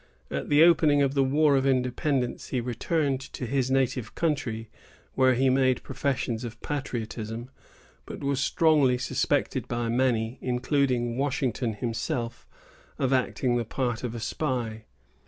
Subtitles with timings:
[0.31, 4.67] At the opening of the war of independence, he returned to his native country,
[5.13, 7.51] where he made professions of patriotism,
[8.07, 12.47] but was strongly suspected by many, including Washington himself,
[12.97, 14.85] of acting the part of a spy.